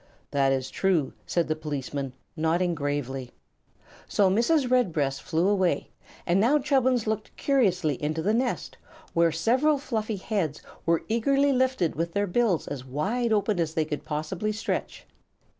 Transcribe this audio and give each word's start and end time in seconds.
"That 0.31 0.51
is 0.51 0.71
true," 0.71 1.13
said 1.27 1.47
the 1.47 1.55
policeman, 1.55 2.13
nodding 2.35 2.73
gravely. 2.73 3.29
So 4.07 4.31
Mrs. 4.31 4.71
Redbreast 4.71 5.21
flew 5.21 5.47
away 5.47 5.91
and 6.25 6.39
now 6.39 6.57
Chubbins 6.57 7.05
looked 7.05 7.37
curiously 7.37 8.01
into 8.01 8.23
the 8.23 8.33
nest, 8.33 8.77
where 9.13 9.31
several 9.31 9.77
fluffy 9.77 10.15
heads 10.17 10.63
were 10.87 11.03
eagerly 11.07 11.53
lifted 11.53 11.93
with 11.93 12.13
their 12.13 12.25
bills 12.25 12.67
as 12.67 12.83
wide 12.83 13.31
open 13.31 13.59
as 13.59 13.75
they 13.75 13.85
could 13.85 14.03
possibly 14.03 14.51
stretch. 14.51 15.05